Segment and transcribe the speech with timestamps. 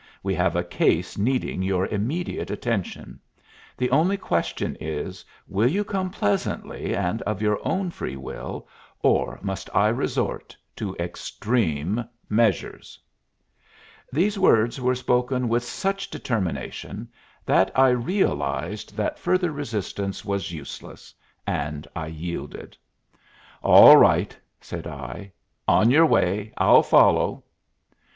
[0.23, 3.19] We have a case needing your immediate attention.
[3.77, 8.67] The only question is, will you come pleasantly and of your own free will,
[9.03, 12.97] or must I resort to extreme measures?"
[14.11, 17.07] These words were spoken with such determination
[17.45, 21.13] that I realized that further resistance was useless,
[21.45, 22.75] and I yielded.
[23.61, 25.31] "All right," said I.
[25.67, 26.53] "On your way.
[26.57, 27.43] I'll follow."